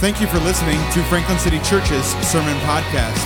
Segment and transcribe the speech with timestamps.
[0.00, 3.20] Thank you for listening to Franklin City Church's Sermon Podcast.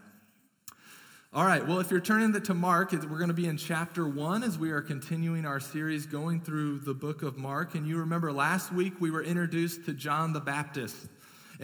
[1.35, 4.43] All right, well, if you're turning to Mark, we're going to be in chapter one
[4.43, 7.75] as we are continuing our series going through the book of Mark.
[7.75, 10.97] And you remember last week we were introduced to John the Baptist.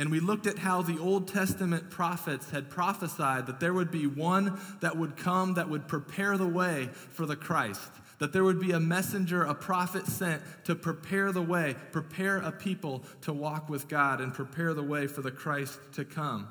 [0.01, 4.07] And we looked at how the Old Testament prophets had prophesied that there would be
[4.07, 7.91] one that would come that would prepare the way for the Christ.
[8.19, 12.51] That there would be a messenger, a prophet sent to prepare the way, prepare a
[12.51, 16.49] people to walk with God, and prepare the way for the Christ to come.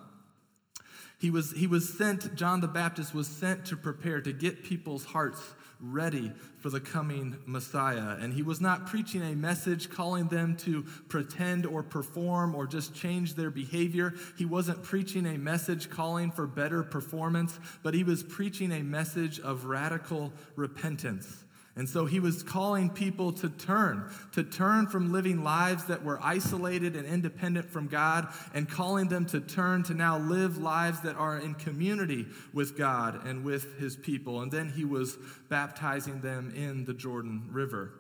[1.20, 5.06] He was, he was sent, John the Baptist was sent to prepare, to get people's
[5.06, 5.42] hearts
[5.80, 8.18] ready for the coming Messiah.
[8.20, 12.94] And he was not preaching a message calling them to pretend or perform or just
[12.94, 14.14] change their behavior.
[14.38, 19.40] He wasn't preaching a message calling for better performance, but he was preaching a message
[19.40, 21.46] of radical repentance.
[21.80, 26.20] And so he was calling people to turn, to turn from living lives that were
[26.22, 31.16] isolated and independent from God, and calling them to turn to now live lives that
[31.16, 34.42] are in community with God and with his people.
[34.42, 37.94] And then he was baptizing them in the Jordan River.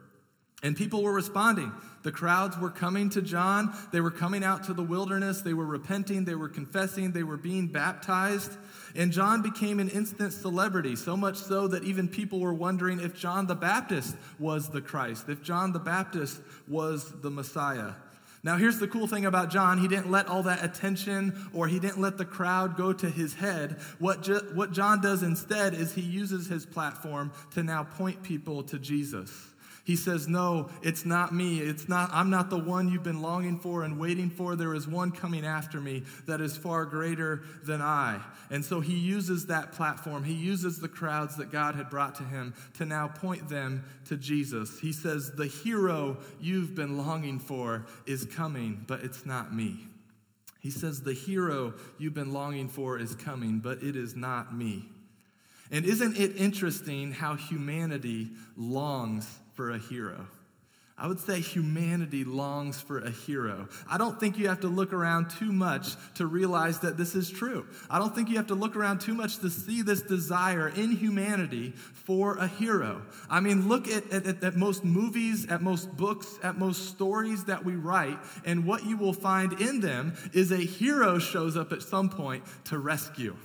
[0.61, 1.71] And people were responding.
[2.03, 3.73] The crowds were coming to John.
[3.93, 5.41] They were coming out to the wilderness.
[5.41, 6.25] They were repenting.
[6.25, 7.13] They were confessing.
[7.13, 8.51] They were being baptized.
[8.95, 13.15] And John became an instant celebrity, so much so that even people were wondering if
[13.15, 17.93] John the Baptist was the Christ, if John the Baptist was the Messiah.
[18.41, 19.79] Now, here's the cool thing about John.
[19.79, 23.33] He didn't let all that attention or he didn't let the crowd go to his
[23.33, 23.77] head.
[23.99, 28.63] What, jo- what John does instead is he uses his platform to now point people
[28.63, 29.29] to Jesus.
[29.89, 31.61] He says, No, it's not me.
[31.61, 34.55] It's not, I'm not the one you've been longing for and waiting for.
[34.55, 38.21] There is one coming after me that is far greater than I.
[38.51, 40.23] And so he uses that platform.
[40.23, 44.15] He uses the crowds that God had brought to him to now point them to
[44.15, 44.79] Jesus.
[44.79, 49.87] He says, The hero you've been longing for is coming, but it's not me.
[50.59, 54.85] He says, The hero you've been longing for is coming, but it is not me.
[55.71, 60.25] And isn't it interesting how humanity longs for a hero.
[60.97, 63.67] I would say humanity longs for a hero.
[63.89, 67.29] I don't think you have to look around too much to realize that this is
[67.29, 67.67] true.
[67.89, 70.91] I don't think you have to look around too much to see this desire in
[70.91, 73.01] humanity for a hero.
[73.29, 77.65] I mean, look at, at, at most movies, at most books, at most stories that
[77.65, 81.81] we write, and what you will find in them is a hero shows up at
[81.81, 83.35] some point to rescue.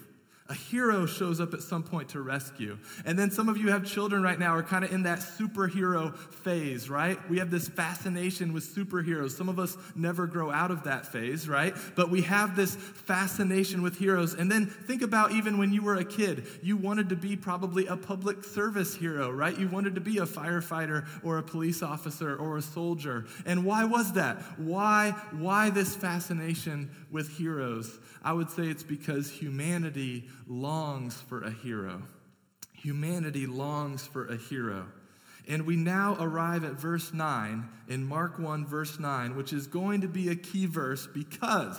[0.54, 2.78] A hero shows up at some point to rescue.
[3.04, 6.16] And then some of you have children right now are kind of in that superhero
[6.16, 7.18] phase, right?
[7.28, 9.32] We have this fascination with superheroes.
[9.32, 11.74] Some of us never grow out of that phase, right?
[11.96, 14.34] But we have this fascination with heroes.
[14.34, 17.86] And then think about even when you were a kid, you wanted to be probably
[17.86, 19.58] a public service hero, right?
[19.58, 23.26] You wanted to be a firefighter or a police officer or a soldier.
[23.44, 24.36] And why was that?
[24.56, 27.98] Why why this fascination with heroes?
[28.22, 32.02] I would say it's because humanity longs for a hero.
[32.72, 34.86] Humanity longs for a hero.
[35.48, 40.00] And we now arrive at verse 9 in Mark 1, verse 9, which is going
[40.00, 41.78] to be a key verse because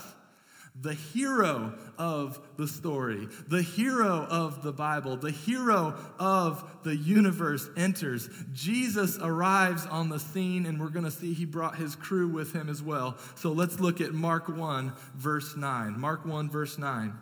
[0.82, 7.70] the hero of the story, the hero of the Bible, the hero of the universe
[7.78, 8.30] enters.
[8.54, 12.54] Jesus arrives on the scene, and we're going to see he brought his crew with
[12.54, 13.18] him as well.
[13.36, 15.98] So let's look at Mark 1, verse 9.
[15.98, 17.14] Mark 1, verse 9.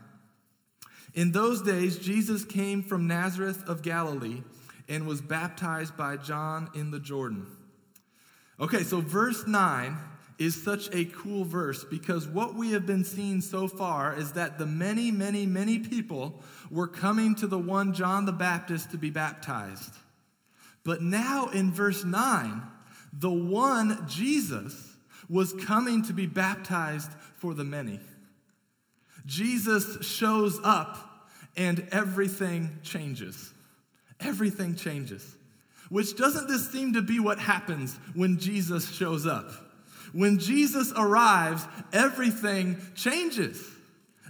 [1.13, 4.41] In those days, Jesus came from Nazareth of Galilee
[4.89, 7.45] and was baptized by John in the Jordan.
[8.59, 9.97] Okay, so verse 9
[10.39, 14.57] is such a cool verse because what we have been seeing so far is that
[14.57, 19.09] the many, many, many people were coming to the one John the Baptist to be
[19.09, 19.93] baptized.
[20.83, 22.61] But now in verse 9,
[23.13, 24.95] the one, Jesus,
[25.29, 27.99] was coming to be baptized for the many.
[29.25, 33.53] Jesus shows up and everything changes.
[34.19, 35.35] Everything changes.
[35.89, 39.51] Which doesn't this seem to be what happens when Jesus shows up?
[40.11, 43.63] When Jesus arrives, everything changes.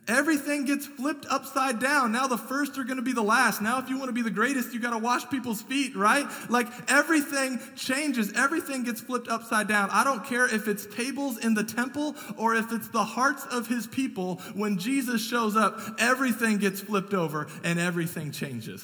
[0.07, 2.11] Everything gets flipped upside down.
[2.11, 3.61] Now the first are going to be the last.
[3.61, 6.27] Now, if you want to be the greatest, you got to wash people's feet, right?
[6.50, 8.33] Like everything changes.
[8.35, 9.89] Everything gets flipped upside down.
[9.91, 13.67] I don't care if it's tables in the temple or if it's the hearts of
[13.67, 14.41] his people.
[14.55, 18.83] When Jesus shows up, everything gets flipped over and everything changes.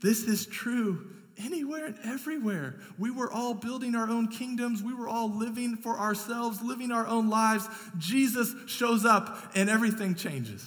[0.00, 2.76] This is true anywhere and everywhere.
[2.98, 4.82] We were all building our own kingdoms.
[4.82, 7.68] We were all living for ourselves, living our own lives.
[7.98, 10.64] Jesus shows up and everything changes.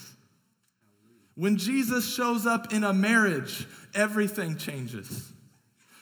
[1.36, 5.31] When Jesus shows up in a marriage, everything changes.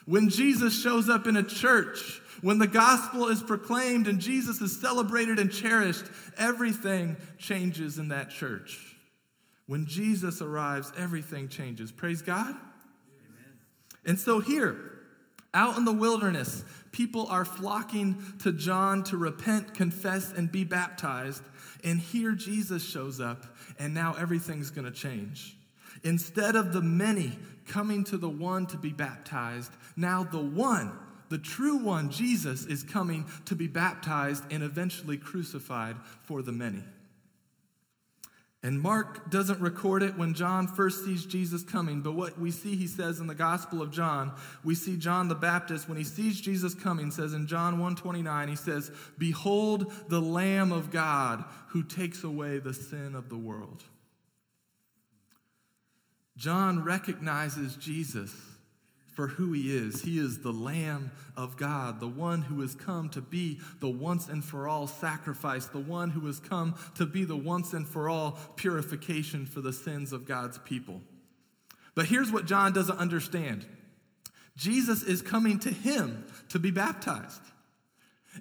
[0.05, 4.79] When Jesus shows up in a church, when the gospel is proclaimed and Jesus is
[4.79, 6.05] celebrated and cherished,
[6.37, 8.97] everything changes in that church.
[9.67, 11.91] When Jesus arrives, everything changes.
[11.91, 12.55] Praise God.
[14.05, 14.75] And so here,
[15.53, 21.43] out in the wilderness, people are flocking to John to repent, confess, and be baptized.
[21.83, 23.45] And here Jesus shows up,
[23.79, 25.55] and now everything's going to change.
[26.03, 27.37] Instead of the many
[27.67, 30.91] coming to the one to be baptized, now the one,
[31.29, 36.83] the true one, Jesus, is coming to be baptized and eventually crucified for the many.
[38.63, 42.75] And Mark doesn't record it when John first sees Jesus coming, but what we see
[42.75, 44.31] he says in the Gospel of John,
[44.63, 48.55] we see John the Baptist when he sees Jesus coming says in John 1:29 he
[48.55, 53.83] says, "Behold the Lamb of God who takes away the sin of the world."
[56.37, 58.50] John recognizes Jesus
[59.11, 60.01] for who he is.
[60.01, 64.27] He is the Lamb of God, the one who has come to be the once
[64.27, 68.09] and for all sacrifice, the one who has come to be the once and for
[68.09, 71.01] all purification for the sins of God's people.
[71.93, 73.65] But here's what John doesn't understand
[74.57, 77.41] Jesus is coming to him to be baptized.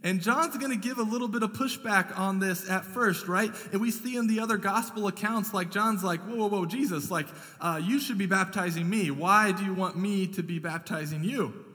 [0.03, 3.51] And John's going to give a little bit of pushback on this at first, right?
[3.73, 7.11] And we see in the other gospel accounts, like John's like, whoa, whoa, whoa, Jesus,
[7.11, 7.27] like,
[7.61, 9.11] uh, you should be baptizing me.
[9.11, 11.67] Why do you want me to be baptizing you?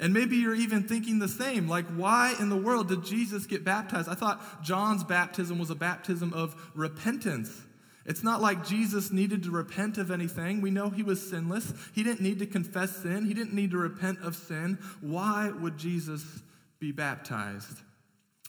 [0.00, 3.64] And maybe you're even thinking the same, like, why in the world did Jesus get
[3.64, 4.08] baptized?
[4.08, 7.64] I thought John's baptism was a baptism of repentance.
[8.06, 10.62] It's not like Jesus needed to repent of anything.
[10.62, 11.74] We know he was sinless.
[11.94, 14.78] He didn't need to confess sin, he didn't need to repent of sin.
[15.00, 16.24] Why would Jesus
[16.80, 17.78] be baptized.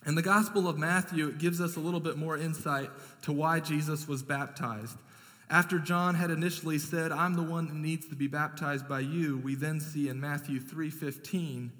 [0.06, 2.90] In the Gospel of Matthew, it gives us a little bit more insight
[3.22, 4.96] to why Jesus was baptized.
[5.50, 9.38] After John had initially said, I'm the one that needs to be baptized by you,
[9.38, 11.70] we then see in Matthew 3:15,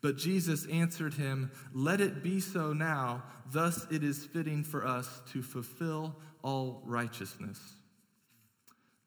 [0.00, 5.20] but Jesus answered him, Let it be so now, thus it is fitting for us
[5.32, 7.58] to fulfill all righteousness.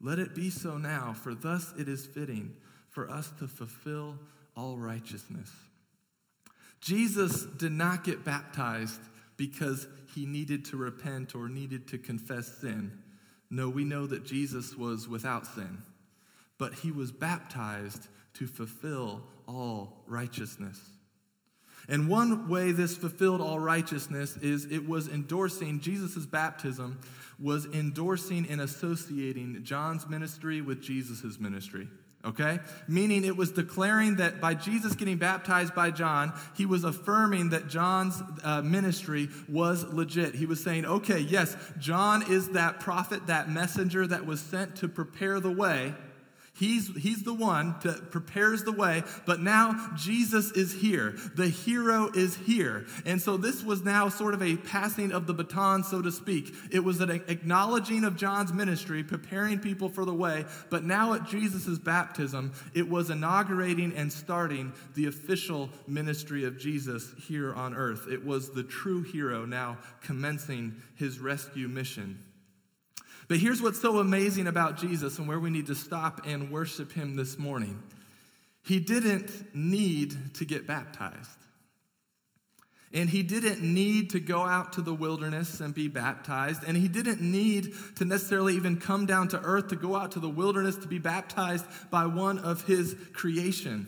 [0.00, 2.54] Let it be so now, for thus it is fitting
[2.90, 4.18] for us to fulfill
[4.56, 5.50] all righteousness.
[6.82, 9.00] Jesus did not get baptized
[9.36, 12.98] because he needed to repent or needed to confess sin.
[13.50, 15.78] No, we know that Jesus was without sin,
[16.58, 20.80] but he was baptized to fulfill all righteousness.
[21.88, 26.98] And one way this fulfilled all righteousness is it was endorsing Jesus' baptism,
[27.38, 31.88] was endorsing and associating John's ministry with Jesus' ministry
[32.24, 32.60] okay?
[32.86, 37.68] Meaning it was declaring that by Jesus getting baptized by John, he was affirming that
[37.68, 40.34] John's uh, ministry was legit.
[40.34, 44.88] He was saying, okay, yes, John is that prophet, that messenger that was sent to
[44.88, 45.94] prepare the way
[46.62, 51.16] He's, he's the one that prepares the way, but now Jesus is here.
[51.34, 52.86] The hero is here.
[53.04, 56.54] And so this was now sort of a passing of the baton, so to speak.
[56.70, 61.26] It was an acknowledging of John's ministry, preparing people for the way, but now at
[61.26, 68.06] Jesus' baptism, it was inaugurating and starting the official ministry of Jesus here on earth.
[68.08, 72.20] It was the true hero now commencing his rescue mission.
[73.28, 76.92] But here's what's so amazing about Jesus and where we need to stop and worship
[76.92, 77.82] him this morning.
[78.64, 81.38] He didn't need to get baptized.
[82.94, 86.62] And he didn't need to go out to the wilderness and be baptized.
[86.66, 90.20] And he didn't need to necessarily even come down to earth to go out to
[90.20, 93.86] the wilderness to be baptized by one of his creation.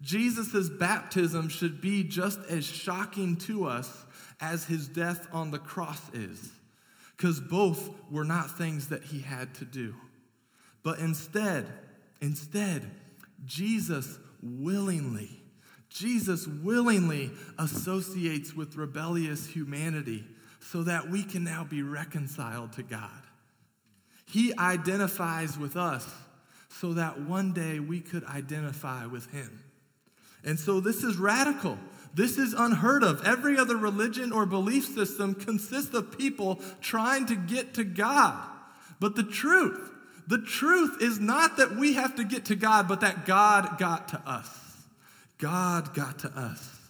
[0.00, 4.04] Jesus' baptism should be just as shocking to us
[4.40, 6.53] as his death on the cross is
[7.24, 9.94] because both were not things that he had to do.
[10.82, 11.66] But instead,
[12.20, 12.90] instead,
[13.46, 15.30] Jesus willingly,
[15.88, 20.26] Jesus willingly associates with rebellious humanity
[20.60, 23.22] so that we can now be reconciled to God.
[24.26, 26.06] He identifies with us
[26.68, 29.64] so that one day we could identify with Him.
[30.44, 31.78] And so this is radical.
[32.14, 33.26] This is unheard of.
[33.26, 38.40] Every other religion or belief system consists of people trying to get to God.
[39.00, 39.90] But the truth,
[40.28, 44.08] the truth is not that we have to get to God, but that God got
[44.08, 44.48] to us.
[45.38, 46.83] God got to us.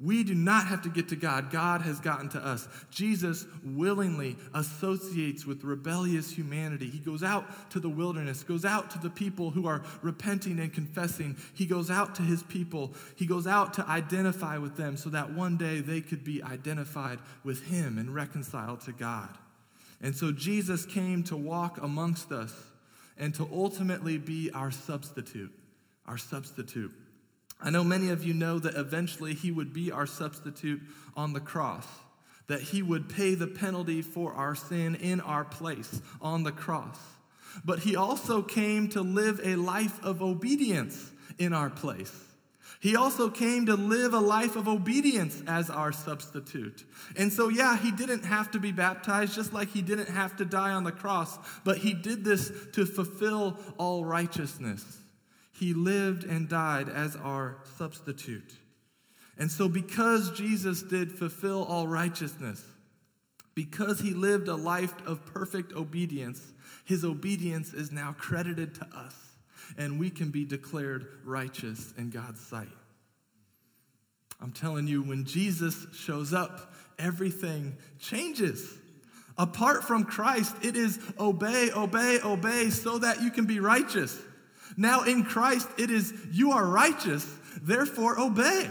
[0.00, 1.50] We do not have to get to God.
[1.50, 2.68] God has gotten to us.
[2.88, 6.88] Jesus willingly associates with rebellious humanity.
[6.88, 10.72] He goes out to the wilderness, goes out to the people who are repenting and
[10.72, 11.36] confessing.
[11.54, 12.94] He goes out to his people.
[13.16, 17.18] He goes out to identify with them so that one day they could be identified
[17.42, 19.30] with him and reconciled to God.
[20.00, 22.54] And so Jesus came to walk amongst us
[23.18, 25.52] and to ultimately be our substitute,
[26.06, 26.92] our substitute.
[27.60, 30.80] I know many of you know that eventually he would be our substitute
[31.16, 31.86] on the cross,
[32.46, 36.98] that he would pay the penalty for our sin in our place on the cross.
[37.64, 42.12] But he also came to live a life of obedience in our place.
[42.80, 46.84] He also came to live a life of obedience as our substitute.
[47.16, 50.44] And so, yeah, he didn't have to be baptized, just like he didn't have to
[50.44, 54.97] die on the cross, but he did this to fulfill all righteousness.
[55.58, 58.52] He lived and died as our substitute.
[59.38, 62.64] And so, because Jesus did fulfill all righteousness,
[63.54, 66.40] because he lived a life of perfect obedience,
[66.84, 69.16] his obedience is now credited to us,
[69.76, 72.68] and we can be declared righteous in God's sight.
[74.40, 78.78] I'm telling you, when Jesus shows up, everything changes.
[79.36, 84.16] Apart from Christ, it is obey, obey, obey so that you can be righteous.
[84.78, 87.26] Now in Christ, it is you are righteous,
[87.60, 88.70] therefore obey.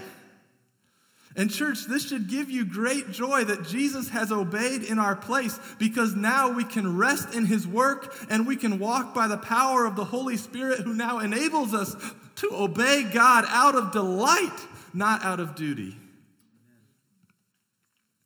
[1.35, 5.59] And, church, this should give you great joy that Jesus has obeyed in our place
[5.77, 9.85] because now we can rest in his work and we can walk by the power
[9.85, 11.95] of the Holy Spirit who now enables us
[12.37, 14.57] to obey God out of delight,
[14.95, 15.95] not out of duty.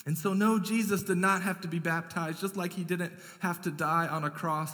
[0.05, 3.61] And so, no, Jesus did not have to be baptized, just like he didn't have
[3.63, 4.71] to die on a cross.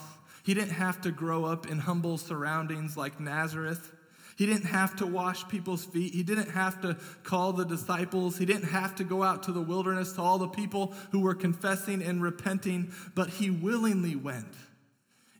[0.47, 3.91] He didn't have to grow up in humble surroundings like Nazareth.
[4.37, 6.13] He didn't have to wash people's feet.
[6.13, 8.37] He didn't have to call the disciples.
[8.37, 11.35] He didn't have to go out to the wilderness to all the people who were
[11.35, 14.53] confessing and repenting, but he willingly went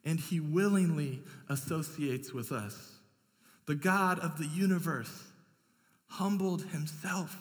[0.03, 2.97] and he willingly associates with us.
[3.65, 5.23] The God of the universe
[6.07, 7.33] humbled himself,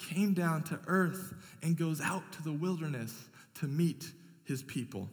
[0.00, 3.14] came down to earth, and goes out to the wilderness
[3.60, 4.10] to meet
[4.42, 5.08] his people.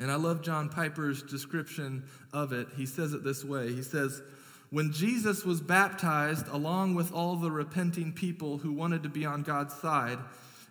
[0.00, 2.68] And I love John Piper's description of it.
[2.74, 4.22] He says it this way He says,
[4.70, 9.42] When Jesus was baptized, along with all the repenting people who wanted to be on
[9.42, 10.18] God's side,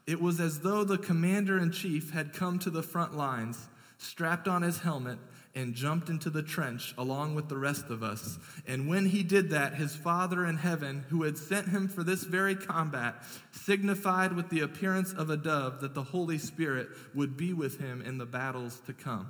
[0.07, 3.67] it was as though the commander in chief had come to the front lines,
[3.99, 5.19] strapped on his helmet,
[5.59, 8.39] and jumped into the trench along with the rest of us.
[8.65, 12.23] And when he did that, his Father in heaven, who had sent him for this
[12.23, 13.15] very combat,
[13.51, 18.01] signified with the appearance of a dove that the Holy Spirit would be with him
[18.01, 19.29] in the battles to come.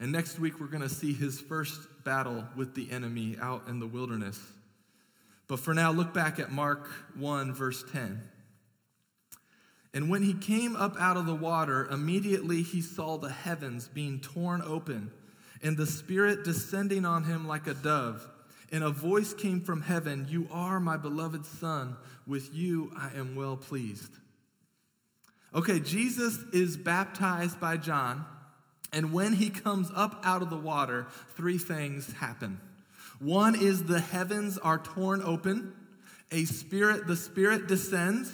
[0.00, 3.78] And next week, we're going to see his first battle with the enemy out in
[3.78, 4.40] the wilderness.
[5.46, 8.20] But for now, look back at Mark 1, verse 10.
[9.94, 14.20] And when he came up out of the water, immediately he saw the heavens being
[14.20, 15.10] torn open,
[15.62, 18.26] and the Spirit descending on him like a dove.
[18.70, 21.96] And a voice came from heaven You are my beloved Son,
[22.26, 24.10] with you I am well pleased.
[25.54, 28.24] Okay, Jesus is baptized by John,
[28.94, 31.06] and when he comes up out of the water,
[31.36, 32.58] three things happen.
[33.18, 35.74] One is the heavens are torn open,
[36.30, 38.32] a spirit, the Spirit descends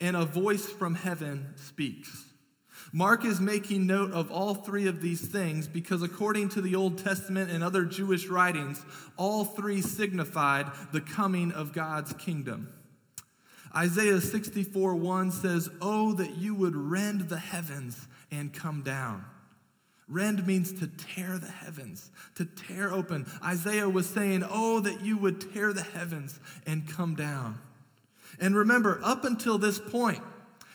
[0.00, 2.24] and a voice from heaven speaks.
[2.92, 6.98] Mark is making note of all three of these things because, according to the Old
[6.98, 8.82] Testament and other Jewish writings,
[9.16, 12.72] all three signified the coming of God's kingdom.
[13.76, 19.24] Isaiah 64 1 says, Oh, that you would rend the heavens and come down.
[20.08, 23.26] Rend means to tear the heavens, to tear open.
[23.44, 27.58] Isaiah was saying, Oh, that you would tear the heavens and come down.
[28.40, 30.22] And remember, up until this point,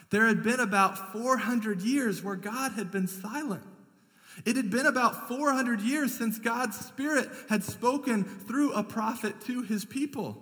[0.09, 3.63] there had been about 400 years where God had been silent.
[4.45, 9.61] It had been about 400 years since God's Spirit had spoken through a prophet to
[9.61, 10.37] his people.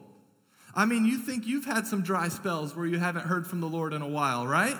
[0.73, 3.67] I mean, you think you've had some dry spells where you haven't heard from the
[3.67, 4.77] Lord in a while, right?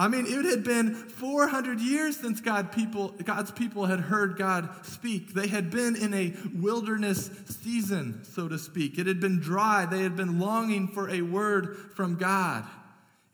[0.00, 4.70] I mean, it had been 400 years since God people, God's people had heard God
[4.86, 5.34] speak.
[5.34, 7.28] They had been in a wilderness
[7.62, 8.98] season, so to speak.
[8.98, 9.84] It had been dry.
[9.84, 12.64] They had been longing for a word from God.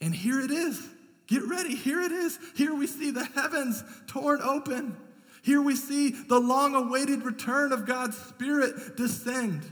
[0.01, 0.85] And here it is.
[1.29, 1.77] Get ready.
[1.77, 2.37] Here it is.
[2.57, 4.97] Here we see the heavens torn open.
[5.43, 9.63] Here we see the long awaited return of God's Spirit descend.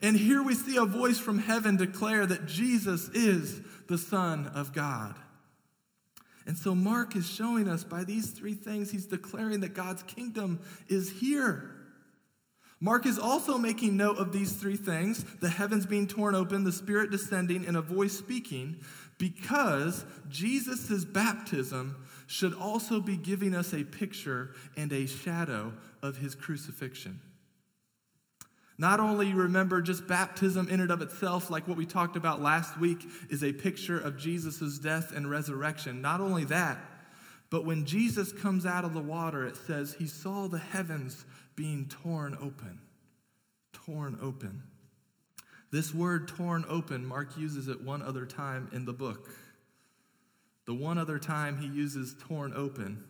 [0.00, 4.72] And here we see a voice from heaven declare that Jesus is the Son of
[4.72, 5.16] God.
[6.46, 10.60] And so Mark is showing us by these three things, he's declaring that God's kingdom
[10.88, 11.72] is here.
[12.78, 16.72] Mark is also making note of these three things the heavens being torn open, the
[16.72, 18.76] Spirit descending, and a voice speaking,
[19.18, 25.72] because Jesus' baptism should also be giving us a picture and a shadow
[26.02, 27.20] of his crucifixion.
[28.78, 32.78] Not only remember just baptism in and of itself, like what we talked about last
[32.78, 36.02] week, is a picture of Jesus' death and resurrection.
[36.02, 36.78] Not only that,
[37.48, 41.86] but when Jesus comes out of the water, it says he saw the heavens being
[41.86, 42.80] torn open.
[43.72, 44.62] Torn open.
[45.70, 49.30] This word torn open, Mark uses it one other time in the book.
[50.66, 53.04] The one other time he uses torn open,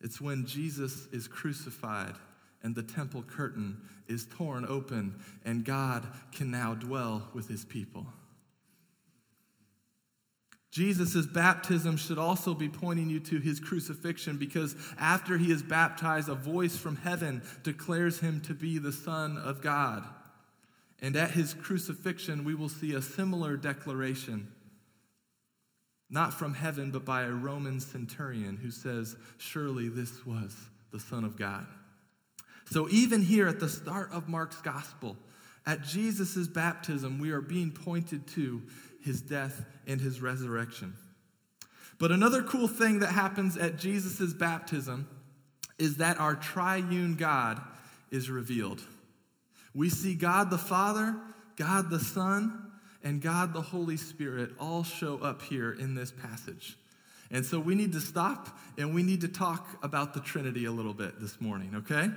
[0.00, 2.14] it's when Jesus is crucified
[2.62, 8.06] and the temple curtain is torn open, and God can now dwell with his people.
[10.76, 16.28] Jesus' baptism should also be pointing you to his crucifixion because after he is baptized,
[16.28, 20.04] a voice from heaven declares him to be the Son of God.
[21.00, 24.52] And at his crucifixion, we will see a similar declaration,
[26.10, 30.54] not from heaven, but by a Roman centurion who says, Surely this was
[30.92, 31.66] the Son of God.
[32.70, 35.16] So, even here at the start of Mark's gospel,
[35.66, 38.62] at Jesus' baptism, we are being pointed to
[39.02, 40.94] his death and his resurrection.
[41.98, 45.08] But another cool thing that happens at Jesus' baptism
[45.78, 47.60] is that our triune God
[48.10, 48.82] is revealed.
[49.74, 51.16] We see God the Father,
[51.56, 52.70] God the Son,
[53.02, 56.76] and God the Holy Spirit all show up here in this passage.
[57.30, 60.72] And so we need to stop and we need to talk about the Trinity a
[60.72, 62.10] little bit this morning, okay?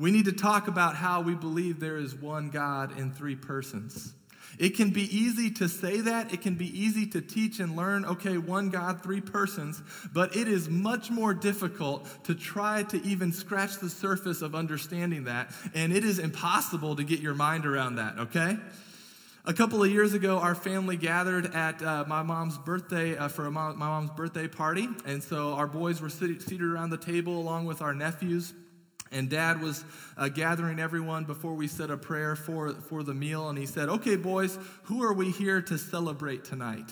[0.00, 4.14] We need to talk about how we believe there is one God in three persons.
[4.58, 6.32] It can be easy to say that.
[6.32, 9.82] It can be easy to teach and learn, okay, one God, three persons,
[10.14, 15.24] but it is much more difficult to try to even scratch the surface of understanding
[15.24, 15.52] that.
[15.74, 18.56] And it is impossible to get your mind around that, okay?
[19.44, 23.50] A couple of years ago, our family gathered at uh, my mom's birthday uh, for
[23.50, 24.88] mom, my mom's birthday party.
[25.04, 28.54] And so our boys were sit- seated around the table along with our nephews.
[29.12, 29.84] And dad was
[30.16, 33.48] uh, gathering everyone before we said a prayer for, for the meal.
[33.48, 36.90] And he said, Okay, boys, who are we here to celebrate tonight?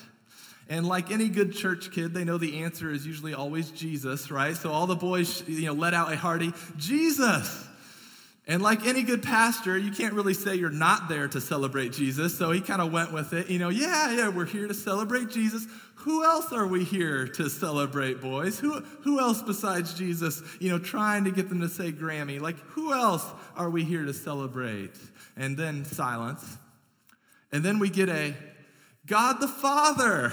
[0.69, 4.55] And like any good church kid, they know the answer is usually always Jesus, right?
[4.55, 7.67] So all the boys, you know, let out a hearty, Jesus.
[8.47, 12.37] And like any good pastor, you can't really say you're not there to celebrate Jesus.
[12.37, 13.49] So he kind of went with it.
[13.49, 15.67] You know, yeah, yeah, we're here to celebrate Jesus.
[16.09, 18.59] Who else are we here to celebrate, boys?
[18.59, 22.41] Who, who else besides Jesus, you know, trying to get them to say Grammy?
[22.41, 24.95] Like, who else are we here to celebrate?
[25.37, 26.57] And then silence.
[27.53, 28.35] And then we get a
[29.05, 30.33] God the Father.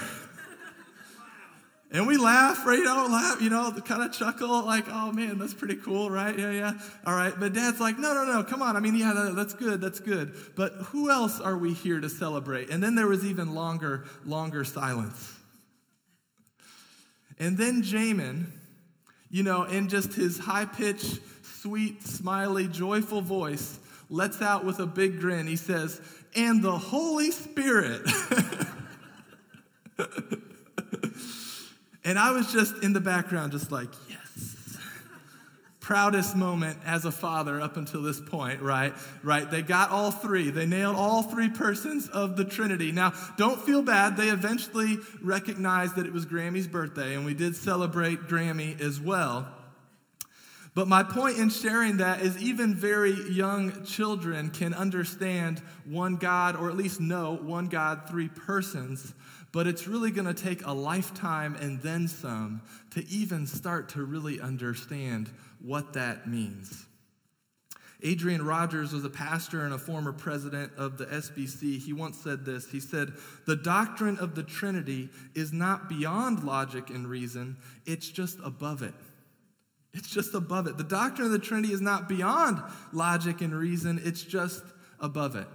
[1.90, 2.82] And we laugh, right?
[2.82, 6.38] Know, laugh, you know, kind of chuckle, like, oh man, that's pretty cool, right?
[6.38, 6.72] Yeah, yeah.
[7.04, 7.34] All right.
[7.38, 8.76] But dad's like, no, no, no, come on.
[8.76, 10.34] I mean, yeah, that's good, that's good.
[10.56, 12.70] But who else are we here to celebrate?
[12.70, 15.35] And then there was even longer, longer silence.
[17.38, 18.46] And then Jamin,
[19.30, 21.18] you know, in just his high pitched,
[21.60, 25.46] sweet, smiley, joyful voice, lets out with a big grin.
[25.46, 26.00] He says,
[26.34, 28.02] and the Holy Spirit.
[32.04, 33.88] and I was just in the background, just like,
[35.86, 38.92] proudest moment as a father up until this point, right?
[39.22, 39.48] Right?
[39.48, 40.50] They got all three.
[40.50, 42.90] They nailed all three persons of the Trinity.
[42.90, 44.16] Now, don't feel bad.
[44.16, 49.46] They eventually recognized that it was Grammy's birthday, and we did celebrate Grammy as well.
[50.74, 56.56] But my point in sharing that is even very young children can understand one God,
[56.56, 59.14] or at least know one God, three persons
[59.56, 64.04] but it's really going to take a lifetime and then some to even start to
[64.04, 65.30] really understand
[65.66, 66.86] what that means.
[68.02, 71.78] Adrian Rogers was a pastor and a former president of the SBC.
[71.78, 73.12] He once said this He said,
[73.46, 78.94] The doctrine of the Trinity is not beyond logic and reason, it's just above it.
[79.92, 80.76] It's just above it.
[80.76, 84.62] The doctrine of the Trinity is not beyond logic and reason, it's just
[85.00, 85.46] above it.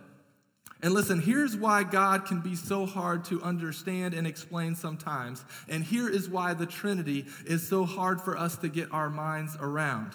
[0.84, 5.44] And listen, here's why God can be so hard to understand and explain sometimes.
[5.70, 9.56] And here is why the Trinity is so hard for us to get our minds
[9.60, 10.13] around.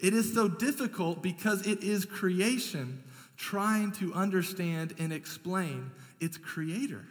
[0.00, 3.02] It is so difficult because it is creation
[3.36, 7.04] trying to understand and explain its creator.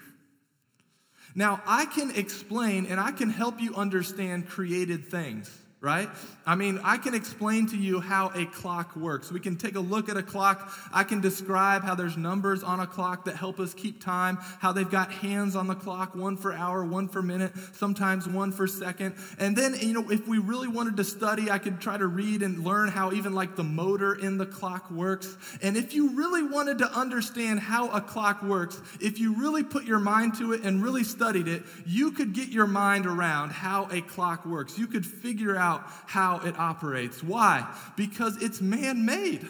[1.33, 6.09] Now, I can explain and I can help you understand created things right?
[6.43, 9.31] I mean, I can explain to you how a clock works.
[9.31, 10.73] We can take a look at a clock.
[10.91, 14.71] I can describe how there's numbers on a clock that help us keep time, how
[14.71, 18.65] they've got hands on the clock, one for hour, one for minute, sometimes one for
[18.65, 19.15] second.
[19.37, 22.41] And then, you know, if we really wanted to study, I could try to read
[22.41, 25.37] and learn how even like the motor in the clock works.
[25.61, 29.83] And if you really wanted to understand how a clock works, if you really put
[29.83, 33.87] your mind to it and really studied it, you could get your mind around how
[33.91, 34.79] a clock works.
[34.79, 35.67] You could figure out
[36.05, 37.23] how it operates.
[37.23, 37.67] Why?
[37.95, 39.47] Because it's man made,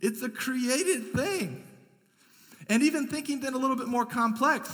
[0.00, 1.64] it's a created thing.
[2.68, 4.70] And even thinking then a little bit more complex.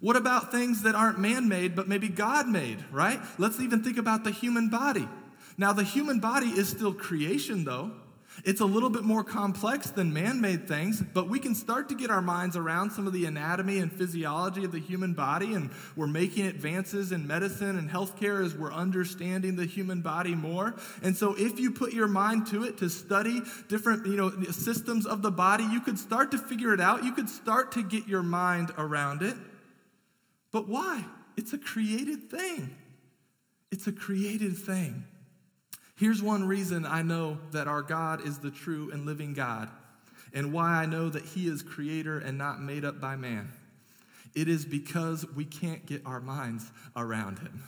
[0.00, 3.20] What about things that aren't man made, but maybe God made, right?
[3.38, 5.06] Let's even think about the human body.
[5.58, 7.92] Now, the human body is still creation, though.
[8.44, 11.94] It's a little bit more complex than man made things, but we can start to
[11.94, 15.70] get our minds around some of the anatomy and physiology of the human body, and
[15.96, 20.74] we're making advances in medicine and healthcare as we're understanding the human body more.
[21.02, 25.06] And so, if you put your mind to it to study different you know, systems
[25.06, 27.04] of the body, you could start to figure it out.
[27.04, 29.36] You could start to get your mind around it.
[30.52, 31.04] But why?
[31.36, 32.76] It's a created thing.
[33.70, 35.04] It's a created thing.
[36.00, 39.68] Here's one reason I know that our God is the true and living God,
[40.32, 43.52] and why I know that He is creator and not made up by man.
[44.34, 47.64] It is because we can't get our minds around Him.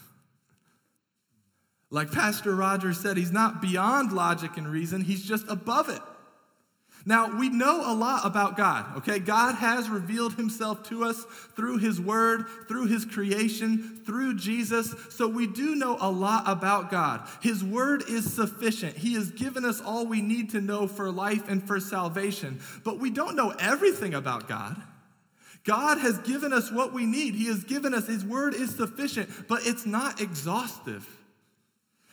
[1.90, 6.00] Like Pastor Roger said, He's not beyond logic and reason, He's just above it.
[7.04, 9.18] Now, we know a lot about God, okay?
[9.18, 11.24] God has revealed himself to us
[11.56, 14.94] through his word, through his creation, through Jesus.
[15.10, 17.26] So we do know a lot about God.
[17.40, 18.96] His word is sufficient.
[18.96, 22.60] He has given us all we need to know for life and for salvation.
[22.84, 24.80] But we don't know everything about God.
[25.64, 27.34] God has given us what we need.
[27.34, 31.08] He has given us, His word is sufficient, but it's not exhaustive.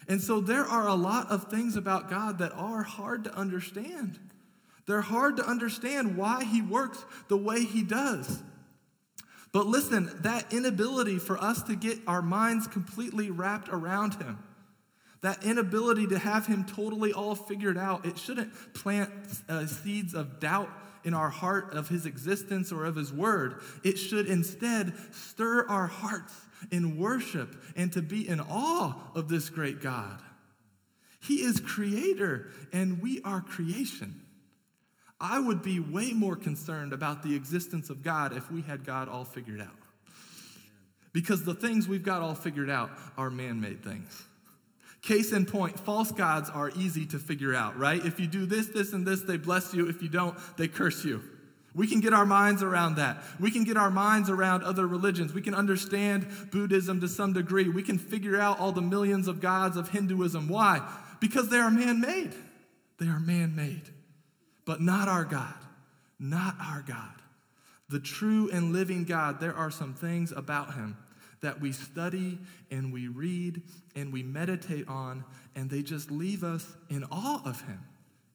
[0.07, 4.19] And so there are a lot of things about God that are hard to understand.
[4.89, 8.41] They're hard to understand why he works the way he does.
[9.51, 14.39] But listen, that inability for us to get our minds completely wrapped around him,
[15.21, 19.11] that inability to have him totally all figured out, it shouldn't plant
[19.47, 20.71] uh, seeds of doubt
[21.03, 23.61] in our heart of his existence or of his word.
[23.83, 26.33] It should instead stir our hearts
[26.71, 30.19] in worship and to be in awe of this great God.
[31.21, 34.23] He is creator and we are creation.
[35.21, 39.09] I would be way more concerned about the existence of God if we had God
[39.09, 39.75] all figured out.
[41.11, 44.23] Because the things we've got all figured out are man made things.
[45.01, 48.05] Case in point, false gods are easy to figure out, right?
[48.05, 49.89] If you do this, this, and this, they bless you.
[49.89, 51.21] If you don't, they curse you.
[51.73, 53.23] We can get our minds around that.
[53.39, 55.33] We can get our minds around other religions.
[55.33, 57.69] We can understand Buddhism to some degree.
[57.69, 60.49] We can figure out all the millions of gods of Hinduism.
[60.49, 60.81] Why?
[61.19, 62.33] Because they are man made.
[62.97, 63.89] They are man made
[64.69, 65.55] but not our God.
[66.19, 67.23] Not our God.
[67.89, 70.95] The true and living God, there are some things about him
[71.41, 72.37] that we study
[72.69, 73.63] and we read
[73.95, 77.79] and we meditate on, and they just leave us in awe of him.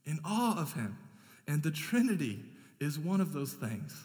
[0.07, 0.99] In awe of him.
[1.47, 2.43] And the Trinity
[2.81, 3.97] is one of those things.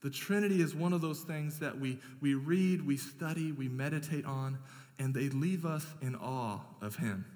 [0.00, 4.24] The Trinity is one of those things that we, we read, we study, we meditate
[4.24, 4.56] on,
[4.98, 7.26] and they leave us in awe of him.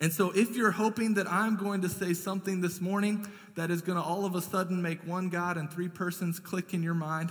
[0.00, 3.82] And so, if you're hoping that I'm going to say something this morning that is
[3.82, 6.94] going to all of a sudden make one God and three persons click in your
[6.94, 7.30] mind,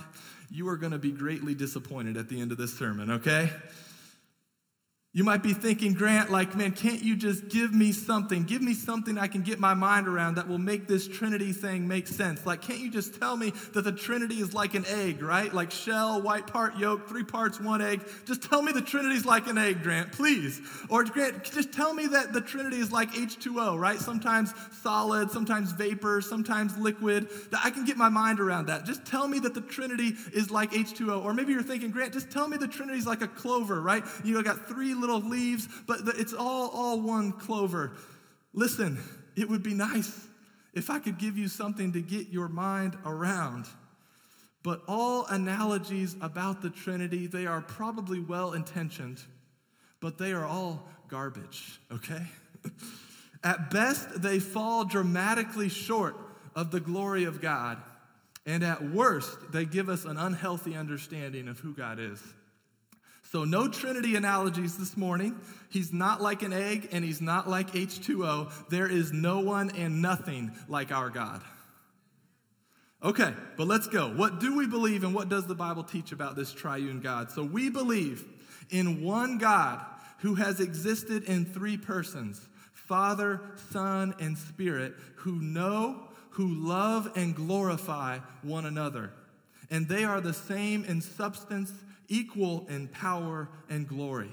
[0.50, 3.50] you are going to be greatly disappointed at the end of this sermon, okay?
[5.14, 8.44] You might be thinking, Grant, like, man, can't you just give me something?
[8.44, 11.86] Give me something I can get my mind around that will make this Trinity thing
[11.86, 12.46] make sense.
[12.46, 15.52] Like, can't you just tell me that the Trinity is like an egg, right?
[15.52, 18.00] Like shell, white part, yolk, three parts, one egg.
[18.24, 20.62] Just tell me the Trinity is like an egg, Grant, please.
[20.88, 23.98] Or, Grant, just tell me that the Trinity is like H2O, right?
[23.98, 27.28] Sometimes solid, sometimes vapor, sometimes liquid.
[27.50, 28.86] That I can get my mind around that.
[28.86, 31.22] Just tell me that the Trinity is like H2O.
[31.22, 34.02] Or maybe you're thinking, Grant, just tell me the Trinity is like a clover, right?
[34.24, 37.92] You know, got three little leaves, but it's all, all one clover.
[38.54, 38.98] Listen,
[39.36, 40.26] it would be nice
[40.72, 43.66] if I could give you something to get your mind around.
[44.62, 49.20] But all analogies about the Trinity, they are probably well intentioned,
[50.00, 52.22] but they are all garbage, okay?
[53.44, 56.16] At best, they fall dramatically short
[56.54, 57.78] of the glory of God.
[58.46, 62.20] And at worst, they give us an unhealthy understanding of who God is.
[63.32, 65.40] So, no Trinity analogies this morning.
[65.70, 68.68] He's not like an egg and he's not like H2O.
[68.68, 71.40] There is no one and nothing like our God.
[73.02, 74.08] Okay, but let's go.
[74.08, 77.30] What do we believe and what does the Bible teach about this triune God?
[77.30, 78.22] So we believe
[78.68, 79.82] in one God
[80.18, 83.40] who has existed in three persons Father,
[83.70, 89.10] Son, and Spirit, who know, who love, and glorify one another.
[89.70, 91.72] And they are the same in substance,
[92.12, 94.30] equal in power and glory.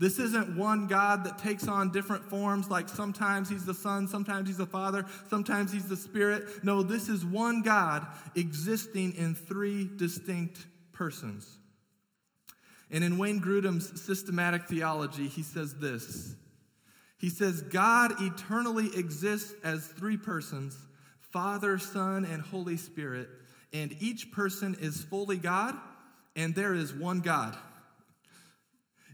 [0.00, 4.48] This isn't one God that takes on different forms, like sometimes he's the Son, sometimes
[4.48, 6.64] he's the Father, sometimes he's the Spirit.
[6.64, 11.58] No, this is one God existing in three distinct persons.
[12.90, 16.36] And in Wayne Grudem's systematic theology, he says this
[17.18, 20.78] He says, God eternally exists as three persons
[21.32, 23.28] Father, Son, and Holy Spirit,
[23.72, 25.74] and each person is fully God,
[26.38, 27.56] and there is one God.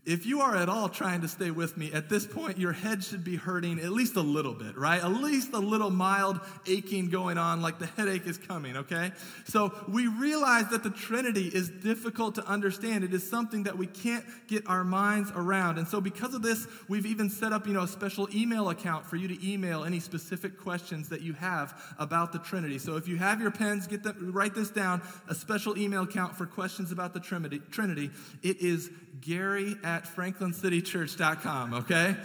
[0.06, 3.02] If you are at all trying to stay with me, at this point, your head
[3.02, 5.02] should be hurting at least a little bit, right?
[5.02, 9.12] At least a little mild aching going on, like the headache is coming, okay?
[9.46, 13.02] So we realize that the Trinity is difficult to understand.
[13.02, 15.78] It is something that we can't get our minds around.
[15.78, 19.06] And so because of this, we've even set up, you know, a special email account
[19.06, 22.78] for you to email any specific questions that you have about the Trinity.
[22.78, 26.36] So if you have your pens, get them, write this down, a special email account
[26.36, 27.62] for questions about the Trinity.
[27.70, 28.10] Trinity.
[28.42, 28.90] It is
[29.20, 32.16] Gary at at franklincitychurch.com, okay?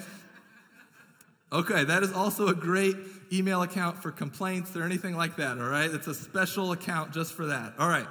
[1.52, 2.96] Okay, that is also a great
[3.32, 5.92] email account for complaints or anything like that, all right?
[5.92, 8.08] It's a special account just for that, all right?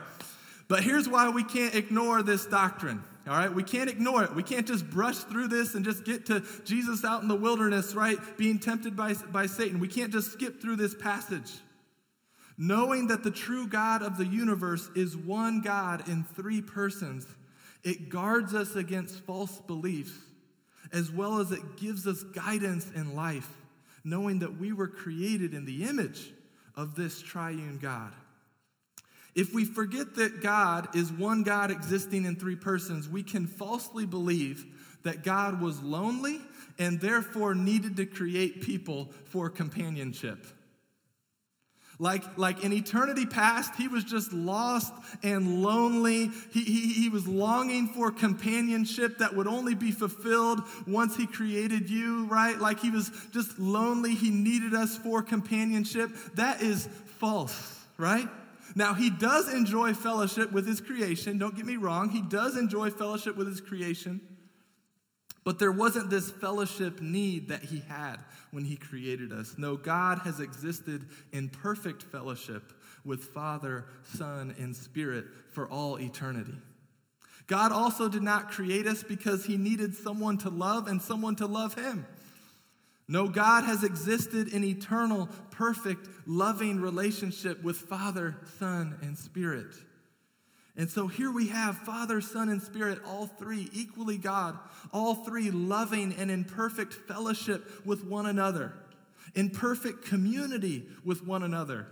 [0.69, 3.53] But here's why we can't ignore this doctrine, all right?
[3.53, 4.33] We can't ignore it.
[4.33, 7.97] We can't just brush through this and just get to Jesus out in the wilderness,
[7.97, 8.17] right?
[8.37, 9.81] Being tempted by, by Satan.
[9.81, 11.51] We can't just skip through this passage.
[12.57, 17.27] Knowing that the true God of the universe is one God in three persons
[17.85, 20.13] it guards us against false beliefs,
[20.93, 23.49] as well as it gives us guidance in life,
[24.05, 26.33] knowing that we were created in the image
[26.75, 28.13] of this triune God.
[29.35, 34.07] If we forget that God is one God existing in three persons, we can falsely
[34.07, 34.65] believe
[35.05, 36.41] that God was lonely
[36.79, 40.45] and therefore needed to create people for companionship.
[42.01, 44.93] Like, like in eternity past, he was just lost
[45.25, 46.31] and lonely.
[46.53, 51.91] He, he, he was longing for companionship that would only be fulfilled once he created
[51.91, 52.57] you, right?
[52.57, 54.15] Like he was just lonely.
[54.15, 56.11] He needed us for companionship.
[56.35, 58.29] That is false, right?
[58.77, 61.37] Now, he does enjoy fellowship with his creation.
[61.37, 62.11] Don't get me wrong.
[62.11, 64.21] He does enjoy fellowship with his creation.
[65.43, 68.19] But there wasn't this fellowship need that he had
[68.51, 69.55] when he created us.
[69.59, 72.73] No, God has existed in perfect fellowship
[73.05, 76.55] with Father, Son, and Spirit for all eternity.
[77.47, 81.47] God also did not create us because he needed someone to love and someone to
[81.47, 82.07] love him.
[83.09, 89.75] No, God has existed in eternal, perfect, loving relationship with Father, Son, and Spirit.
[90.79, 94.57] And so here we have Father, Son, and Spirit, all three equally God,
[94.93, 98.73] all three loving and in perfect fellowship with one another,
[99.35, 101.89] in perfect community with one another.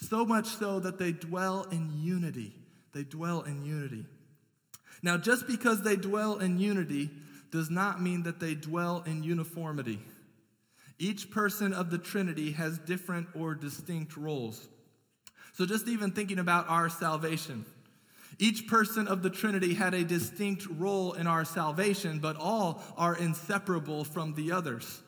[0.00, 2.54] So much so that they dwell in unity.
[2.94, 4.06] They dwell in unity.
[5.02, 7.10] Now, just because they dwell in unity
[7.52, 10.00] does not mean that they dwell in uniformity.
[10.98, 14.66] Each person of the Trinity has different or distinct roles.
[15.52, 17.66] So, just even thinking about our salvation.
[18.40, 23.14] Each person of the Trinity had a distinct role in our salvation, but all are
[23.14, 25.02] inseparable from the others.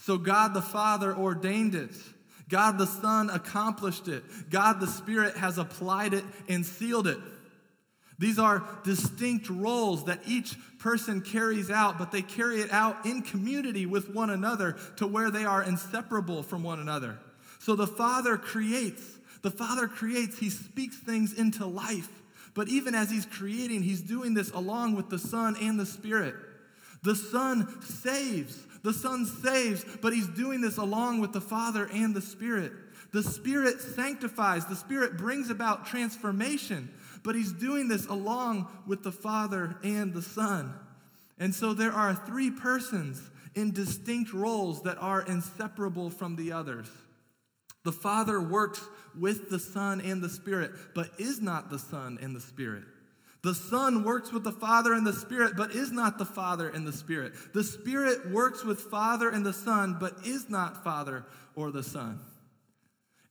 [0.00, 1.92] So God the Father ordained it.
[2.48, 4.24] God the Son accomplished it.
[4.50, 7.18] God the Spirit has applied it and sealed it.
[8.18, 13.22] These are distinct roles that each person carries out, but they carry it out in
[13.22, 17.20] community with one another to where they are inseparable from one another.
[17.60, 19.02] So the Father creates.
[19.42, 20.40] The Father creates.
[20.40, 22.21] He speaks things into life.
[22.54, 26.34] But even as he's creating, he's doing this along with the Son and the Spirit.
[27.02, 28.66] The Son saves.
[28.82, 32.72] The Son saves, but he's doing this along with the Father and the Spirit.
[33.12, 34.66] The Spirit sanctifies.
[34.66, 36.90] The Spirit brings about transformation,
[37.22, 40.74] but he's doing this along with the Father and the Son.
[41.38, 46.88] And so there are three persons in distinct roles that are inseparable from the others.
[47.84, 48.82] The Father works
[49.18, 52.84] with the Son and the Spirit, but is not the Son and the Spirit.
[53.42, 56.86] The Son works with the Father and the Spirit, but is not the Father and
[56.86, 57.32] the Spirit.
[57.52, 61.24] The Spirit works with Father and the Son, but is not Father
[61.56, 62.20] or the Son.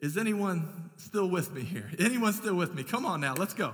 [0.02, 1.90] Is anyone still with me here?
[1.98, 2.84] Anyone still with me?
[2.84, 3.74] Come on now, let's go.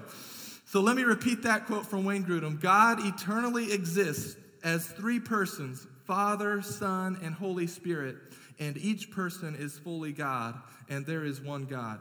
[0.65, 5.87] So let me repeat that quote from Wayne Grudem God eternally exists as three persons
[6.05, 8.15] Father, Son, and Holy Spirit
[8.59, 11.99] and each person is fully God, and there is one God.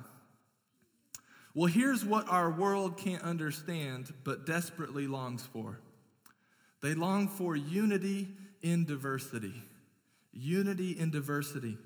[1.54, 5.80] Well, here's what our world can't understand but desperately longs for
[6.82, 8.28] they long for unity
[8.62, 9.54] in diversity.
[10.32, 11.78] Unity in diversity.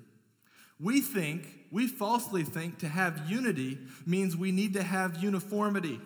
[0.79, 5.99] We think, we falsely think, to have unity means we need to have uniformity,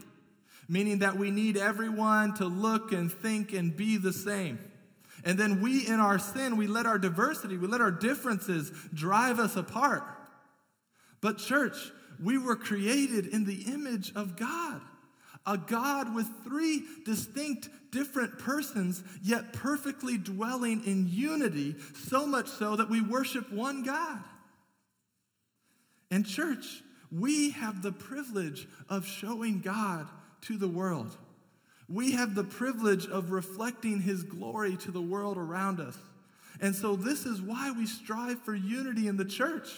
[0.67, 4.59] meaning that we need everyone to look and think and be the same.
[5.23, 9.39] And then we, in our sin, we let our diversity, we let our differences drive
[9.39, 10.03] us apart.
[11.21, 11.75] But, church,
[12.23, 14.81] we were created in the image of God,
[15.45, 21.75] a God with three distinct, different persons, yet perfectly dwelling in unity,
[22.07, 24.19] so much so that we worship one God.
[26.11, 30.07] And, church, we have the privilege of showing God
[30.45, 31.15] to the world.
[31.87, 35.97] We have the privilege of reflecting His glory to the world around us.
[36.61, 39.69] And so, this is why we strive for unity in the church.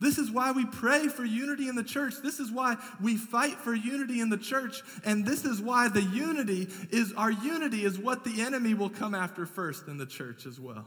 [0.00, 2.14] This is why we pray for unity in the church.
[2.22, 4.80] This is why we fight for unity in the church.
[5.04, 9.14] And this is why the unity is our unity is what the enemy will come
[9.14, 10.86] after first in the church as well.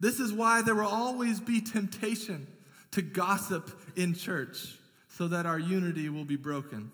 [0.00, 2.46] This is why there will always be temptation
[2.92, 4.76] to gossip in church
[5.08, 6.92] so that our unity will be broken.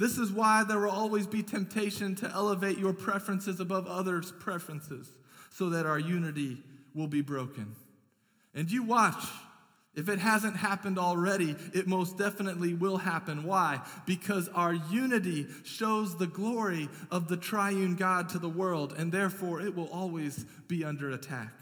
[0.00, 5.12] This is why there will always be temptation to elevate your preferences above others' preferences
[5.50, 6.56] so that our unity
[6.94, 7.76] will be broken.
[8.54, 9.22] And you watch.
[9.94, 13.42] If it hasn't happened already, it most definitely will happen.
[13.42, 13.82] Why?
[14.06, 19.60] Because our unity shows the glory of the triune God to the world, and therefore
[19.60, 21.52] it will always be under attack.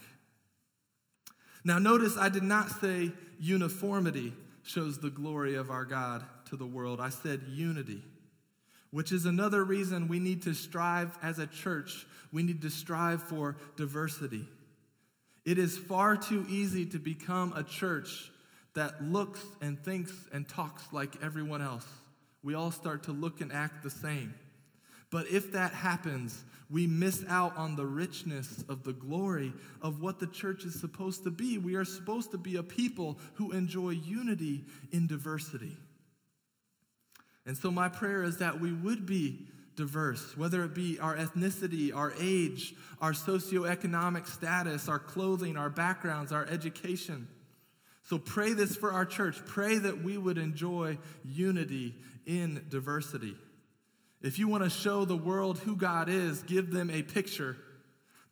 [1.64, 6.66] Now, notice I did not say uniformity shows the glory of our God to the
[6.66, 7.00] world.
[7.00, 8.04] I said unity,
[8.90, 12.06] which is another reason we need to strive as a church.
[12.32, 14.46] We need to strive for diversity.
[15.44, 18.30] It is far too easy to become a church
[18.74, 21.86] that looks and thinks and talks like everyone else.
[22.42, 24.34] We all start to look and act the same.
[25.10, 30.18] But if that happens, we miss out on the richness of the glory of what
[30.18, 31.56] the church is supposed to be.
[31.56, 35.76] We are supposed to be a people who enjoy unity in diversity.
[37.48, 41.96] And so, my prayer is that we would be diverse, whether it be our ethnicity,
[41.96, 47.26] our age, our socioeconomic status, our clothing, our backgrounds, our education.
[48.02, 49.38] So, pray this for our church.
[49.46, 51.94] Pray that we would enjoy unity
[52.26, 53.34] in diversity.
[54.20, 57.56] If you want to show the world who God is, give them a picture.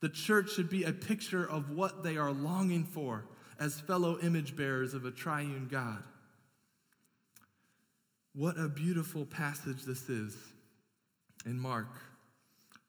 [0.00, 3.24] The church should be a picture of what they are longing for
[3.58, 6.02] as fellow image bearers of a triune God.
[8.36, 10.36] What a beautiful passage this is
[11.46, 11.88] in Mark,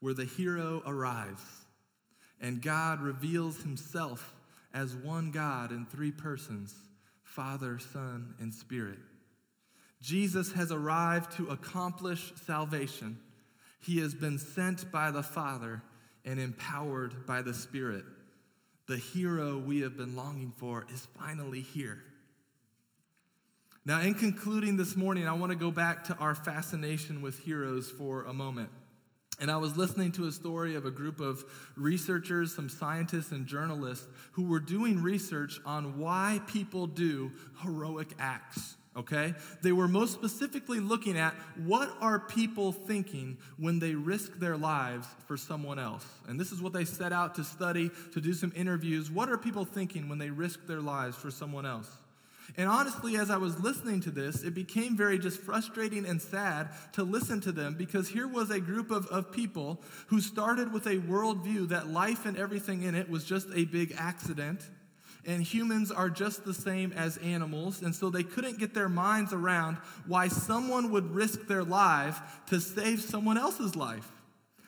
[0.02, 1.42] where the hero arrives
[2.42, 4.36] and God reveals himself
[4.74, 6.76] as one God in three persons
[7.24, 9.00] Father, Son, and Spirit.
[10.02, 13.18] Jesus has arrived to accomplish salvation.
[13.80, 15.82] He has been sent by the Father
[16.26, 18.04] and empowered by the Spirit.
[18.88, 22.04] The hero we have been longing for is finally here.
[23.88, 27.90] Now, in concluding this morning, I want to go back to our fascination with heroes
[27.90, 28.70] for a moment.
[29.40, 31.46] And I was listening to a story of a group of
[31.78, 37.32] researchers, some scientists, and journalists who were doing research on why people do
[37.64, 39.36] heroic acts okay?
[39.62, 45.06] They were most specifically looking at what are people thinking when they risk their lives
[45.28, 46.04] for someone else.
[46.28, 49.12] And this is what they set out to study, to do some interviews.
[49.12, 51.88] What are people thinking when they risk their lives for someone else?
[52.56, 56.70] And honestly, as I was listening to this, it became very just frustrating and sad
[56.94, 60.88] to listen to them because here was a group of, of people who started with
[60.88, 64.62] a worldview that life and everything in it was just a big accident
[65.28, 67.82] and humans are just the same as animals.
[67.82, 69.76] And so they couldn't get their minds around
[70.08, 74.10] why someone would risk their life to save someone else's life.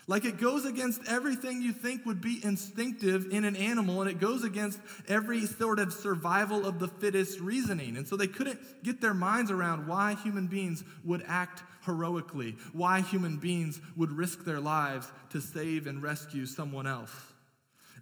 [0.10, 4.20] Like it goes against everything you think would be instinctive in an animal, and it
[4.20, 7.96] goes against every sort of survival of the fittest reasoning.
[7.96, 13.02] And so they couldn't get their minds around why human beings would act heroically, why
[13.02, 17.14] human beings would risk their lives to save and rescue someone else.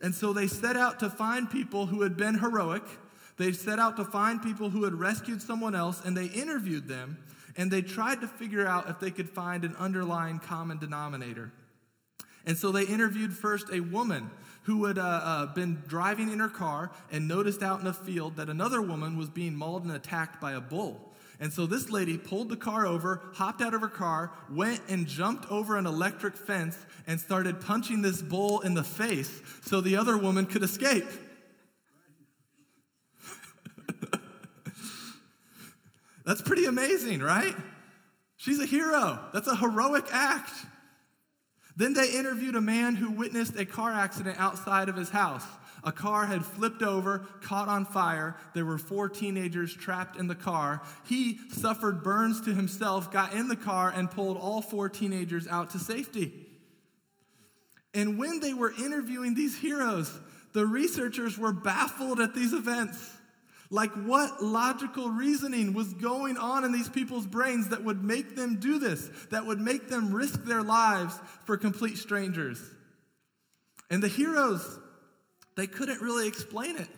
[0.01, 2.83] And so they set out to find people who had been heroic.
[3.35, 7.17] They set out to find people who had rescued someone else, and they interviewed them,
[7.57, 11.51] and they tried to figure out if they could find an underlying common denominator.
[12.47, 14.31] And so they interviewed first a woman
[14.63, 18.37] who had uh, uh, been driving in her car and noticed out in a field
[18.37, 21.13] that another woman was being mauled and attacked by a bull.
[21.39, 25.05] And so this lady pulled the car over, hopped out of her car, went and
[25.05, 29.97] jumped over an electric fence and started punching this bull in the face so the
[29.97, 31.05] other woman could escape.
[36.25, 37.55] That's pretty amazing, right?
[38.37, 39.19] She's a hero.
[39.33, 40.51] That's a heroic act.
[41.77, 45.45] Then they interviewed a man who witnessed a car accident outside of his house.
[45.83, 48.35] A car had flipped over, caught on fire.
[48.55, 50.81] There were four teenagers trapped in the car.
[51.05, 55.69] He suffered burns to himself, got in the car, and pulled all four teenagers out
[55.69, 56.33] to safety.
[57.93, 60.11] And when they were interviewing these heroes,
[60.53, 63.16] the researchers were baffled at these events.
[63.69, 68.59] Like, what logical reasoning was going on in these people's brains that would make them
[68.59, 72.61] do this, that would make them risk their lives for complete strangers?
[73.89, 74.79] And the heroes,
[75.55, 76.89] they couldn't really explain it.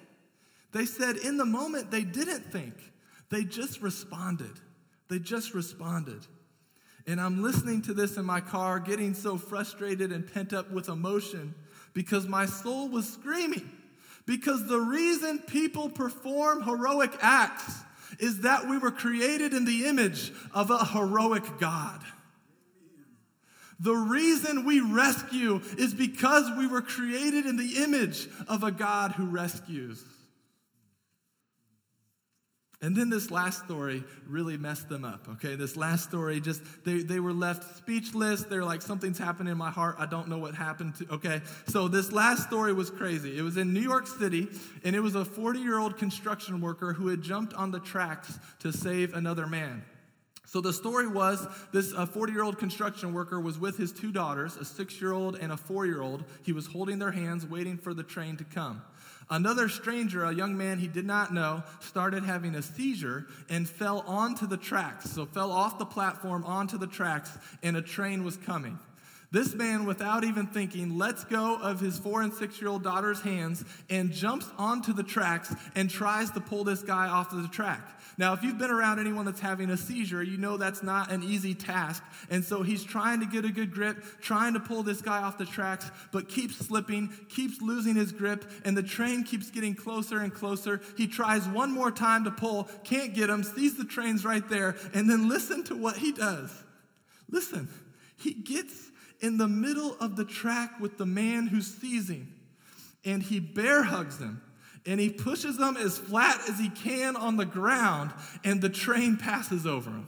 [0.71, 2.75] They said in the moment they didn't think,
[3.29, 4.59] they just responded.
[5.07, 6.25] They just responded.
[7.07, 10.89] And I'm listening to this in my car, getting so frustrated and pent up with
[10.89, 11.55] emotion
[11.93, 13.69] because my soul was screaming.
[14.29, 17.79] Because the reason people perform heroic acts
[18.19, 21.99] is that we were created in the image of a heroic God.
[23.79, 29.13] The reason we rescue is because we were created in the image of a God
[29.13, 30.03] who rescues.
[32.81, 35.55] And then this last story really messed them up, okay?
[35.55, 38.43] This last story just, they, they were left speechless.
[38.43, 39.97] They're like, something's happening in my heart.
[39.99, 41.41] I don't know what happened to, okay?
[41.67, 43.37] So this last story was crazy.
[43.37, 44.47] It was in New York City,
[44.85, 48.39] and it was a 40 year old construction worker who had jumped on the tracks
[48.59, 49.83] to save another man.
[50.45, 54.55] So the story was this 40 year old construction worker was with his two daughters,
[54.55, 56.23] a six year old and a four year old.
[56.43, 58.81] He was holding their hands, waiting for the train to come.
[59.31, 64.03] Another stranger, a young man he did not know, started having a seizure and fell
[64.07, 65.11] onto the tracks.
[65.11, 68.79] So, fell off the platform onto the tracks, and a train was coming.
[69.31, 73.21] This man, without even thinking, lets go of his four and six year old daughter's
[73.21, 77.47] hands and jumps onto the tracks and tries to pull this guy off of the
[77.47, 77.98] track.
[78.19, 81.23] Now, if you've been around anyone that's having a seizure, you know that's not an
[81.23, 82.03] easy task.
[82.29, 85.37] And so he's trying to get a good grip, trying to pull this guy off
[85.37, 90.19] the tracks, but keeps slipping, keeps losing his grip, and the train keeps getting closer
[90.19, 90.81] and closer.
[90.97, 94.75] He tries one more time to pull, can't get him, sees the train's right there,
[94.93, 96.51] and then listen to what he does.
[97.29, 97.69] Listen,
[98.17, 98.91] he gets
[99.21, 102.27] in the middle of the track with the man who's seizing,
[103.05, 104.41] and he bear hugs him
[104.89, 108.11] and he pushes them as flat as he can on the ground,
[108.43, 110.07] and the train passes over him.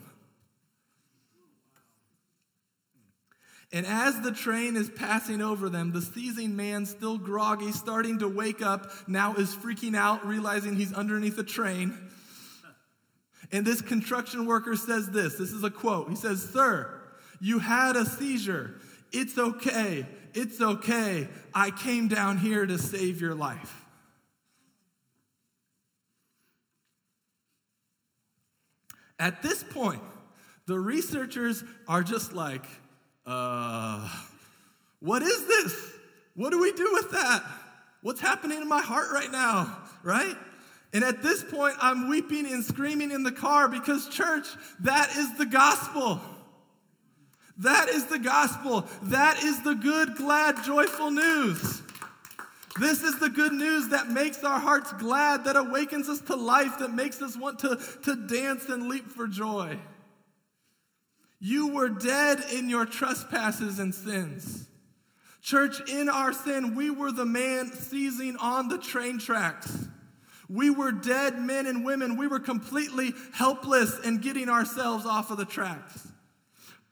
[3.71, 8.27] And as the train is passing over them, the seizing man, still groggy, starting to
[8.27, 11.95] wake up, now is freaking out, realizing he's underneath the train.
[13.51, 16.09] And this construction worker says this this is a quote.
[16.09, 16.99] He says, Sir,
[17.39, 18.73] you had a seizure.
[19.11, 20.07] It's okay.
[20.33, 21.27] It's okay.
[21.53, 23.80] I came down here to save your life.
[29.21, 30.01] At this point,
[30.65, 32.65] the researchers are just like,
[33.27, 34.09] uh,
[34.99, 35.93] what is this?
[36.35, 37.43] What do we do with that?
[38.01, 40.35] What's happening in my heart right now, right?
[40.91, 44.47] And at this point, I'm weeping and screaming in the car because, church,
[44.79, 46.19] that is the gospel.
[47.59, 48.87] That is the gospel.
[49.03, 51.80] That is the good, glad, joyful news.
[52.79, 56.79] This is the good news that makes our hearts glad, that awakens us to life,
[56.79, 59.77] that makes us want to, to dance and leap for joy.
[61.39, 64.67] You were dead in your trespasses and sins.
[65.41, 69.87] Church, in our sin, we were the man seizing on the train tracks.
[70.47, 72.15] We were dead men and women.
[72.15, 76.07] We were completely helpless in getting ourselves off of the tracks.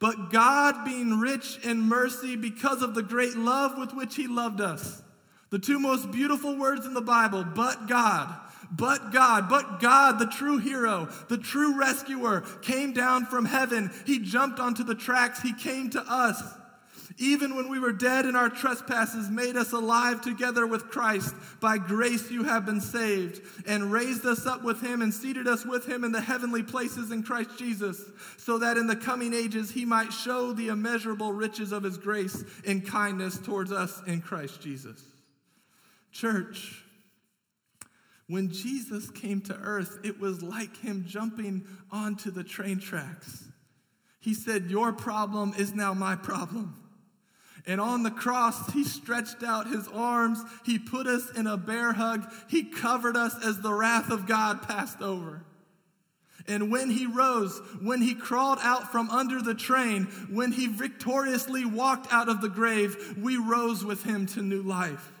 [0.00, 4.60] But God, being rich in mercy because of the great love with which He loved
[4.60, 5.02] us,
[5.50, 8.34] the two most beautiful words in the Bible, but God.
[8.72, 13.90] But God, but God, the true hero, the true rescuer, came down from heaven.
[14.06, 15.42] He jumped onto the tracks.
[15.42, 16.40] He came to us.
[17.18, 21.34] Even when we were dead in our trespasses, made us alive together with Christ.
[21.60, 25.66] By grace you have been saved, and raised us up with him and seated us
[25.66, 28.00] with him in the heavenly places in Christ Jesus,
[28.38, 32.44] so that in the coming ages he might show the immeasurable riches of his grace
[32.64, 35.09] and kindness towards us in Christ Jesus.
[36.12, 36.82] Church,
[38.30, 43.44] when Jesus came to earth, it was like him jumping onto the train tracks.
[44.20, 46.76] He said, Your problem is now my problem.
[47.66, 50.42] And on the cross, he stretched out his arms.
[50.64, 52.30] He put us in a bear hug.
[52.48, 55.42] He covered us as the wrath of God passed over.
[56.46, 61.64] And when he rose, when he crawled out from under the train, when he victoriously
[61.64, 65.12] walked out of the grave, we rose with him to new life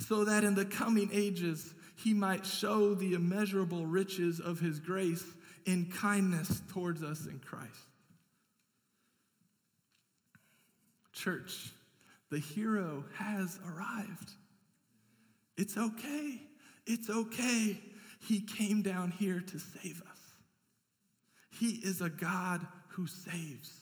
[0.00, 5.24] so that in the coming ages he might show the immeasurable riches of his grace
[5.66, 7.68] in kindness towards us in Christ.
[11.12, 11.70] Church,
[12.30, 14.30] the hero has arrived.
[15.58, 16.40] It's okay.
[16.86, 17.78] It's okay.
[18.26, 20.18] He came down here to save us.
[21.58, 23.72] He is a God who saves.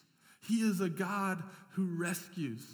[0.46, 2.66] He is a God who rescues.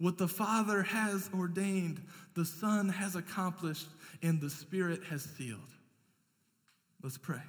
[0.00, 2.02] What the Father has ordained,
[2.34, 3.86] the Son has accomplished,
[4.22, 5.60] and the Spirit has sealed.
[7.02, 7.42] Let's pray.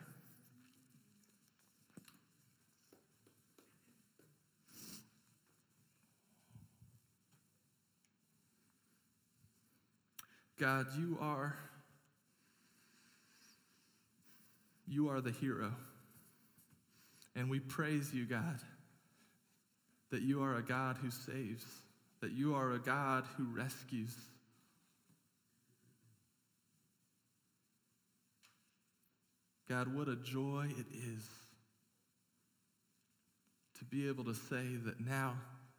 [10.59, 11.55] God, you are
[14.91, 15.71] you are the hero.
[17.33, 18.59] And we praise you, God,
[20.11, 21.65] that you are a God who saves,
[22.21, 24.15] that you are a God who rescues.
[29.67, 31.27] God, what a joy it is
[33.79, 35.33] to be able to say that now,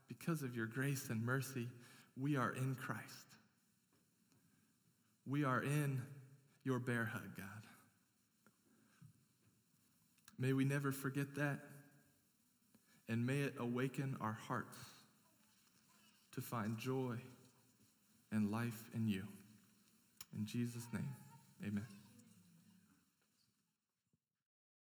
[0.08, 1.68] because of your grace and mercy,
[2.20, 3.02] we are in Christ.
[5.26, 6.02] We are in
[6.64, 7.46] your bear hug, God.
[10.38, 11.60] May we never forget that,
[13.08, 14.76] and may it awaken our hearts
[16.34, 17.16] to find joy
[18.30, 19.22] and life in you.
[20.36, 21.08] In Jesus' name,
[21.66, 21.86] amen.